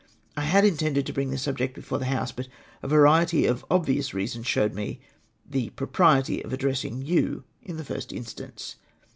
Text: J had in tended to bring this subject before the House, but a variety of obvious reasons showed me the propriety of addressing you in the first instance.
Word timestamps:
J 0.35 0.45
had 0.45 0.65
in 0.65 0.77
tended 0.77 1.05
to 1.05 1.13
bring 1.13 1.29
this 1.29 1.43
subject 1.43 1.75
before 1.75 1.99
the 1.99 2.05
House, 2.05 2.31
but 2.31 2.47
a 2.81 2.87
variety 2.87 3.45
of 3.45 3.63
obvious 3.69 4.15
reasons 4.15 4.47
showed 4.47 4.73
me 4.73 4.99
the 5.47 5.69
propriety 5.75 6.41
of 6.43 6.51
addressing 6.51 7.03
you 7.03 7.43
in 7.61 7.77
the 7.77 7.85
first 7.85 8.11
instance. 8.11 8.77